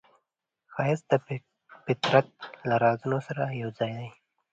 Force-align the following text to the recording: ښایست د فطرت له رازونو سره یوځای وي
ښایست 0.73 1.05
د 1.11 1.13
فطرت 1.83 2.27
له 2.69 2.75
رازونو 2.83 3.17
سره 3.27 3.43
یوځای 3.61 3.91
وي 3.99 4.09